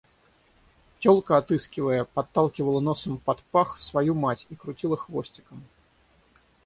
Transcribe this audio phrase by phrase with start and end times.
[0.99, 5.63] Телка, отыскивая, подталкивала носом под пах свою мать и крутила хвостиком.